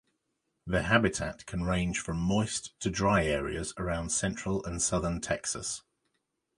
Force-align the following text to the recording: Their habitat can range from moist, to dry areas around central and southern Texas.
Their 0.65 0.81
habitat 0.81 1.45
can 1.45 1.63
range 1.65 1.99
from 1.99 2.17
moist, 2.17 2.73
to 2.79 2.89
dry 2.89 3.23
areas 3.23 3.71
around 3.77 4.09
central 4.09 4.65
and 4.65 4.81
southern 4.81 5.21
Texas. 5.21 5.83